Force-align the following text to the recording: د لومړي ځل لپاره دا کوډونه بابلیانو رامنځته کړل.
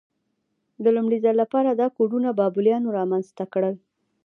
د 0.83 0.85
لومړي 0.95 1.17
ځل 1.23 1.35
لپاره 1.43 1.69
دا 1.71 1.87
کوډونه 1.95 2.29
بابلیانو 2.39 2.95
رامنځته 2.97 3.43
کړل. 3.53 3.75